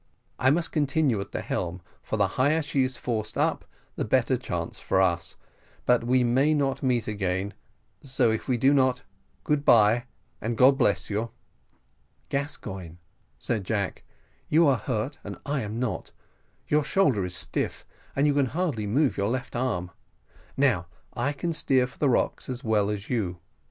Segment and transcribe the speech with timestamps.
[0.39, 3.65] I must continue at the helm, for the higher she is forced up
[3.97, 5.35] the better chance for us;
[5.85, 7.53] but we may not meet again,
[8.01, 9.03] so if we do not,
[9.43, 10.05] good bye,
[10.41, 11.29] and God bless you."
[12.29, 12.97] "Gascoigne,"
[13.37, 14.01] said Jack,
[14.49, 16.13] "you are hurt and I am not;
[16.67, 19.91] your shoulder is stiff, and you can hardly move your left arm.
[20.57, 23.37] Now I can steer for the rocks as well as you.